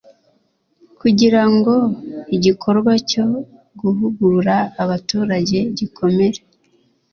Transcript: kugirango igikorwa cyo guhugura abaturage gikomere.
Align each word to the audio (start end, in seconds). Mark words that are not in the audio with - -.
kugirango 0.99 1.73
igikorwa 2.35 2.91
cyo 3.09 3.25
guhugura 3.79 4.55
abaturage 4.83 5.57
gikomere. 5.77 6.39